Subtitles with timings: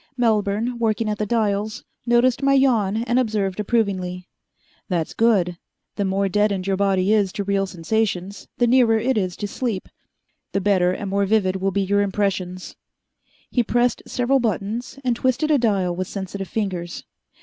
[0.17, 4.27] Melbourne, working at the dials, noticed my yawn and observed approvingly.
[4.89, 5.59] "That's good.
[5.95, 9.87] The more deadened your body is to real sensations the nearer it is to sleep
[10.53, 12.75] the better and more vivid will be your impressions."
[13.51, 17.03] He pressed several buttons, and twisted a dial with sensitive fingers.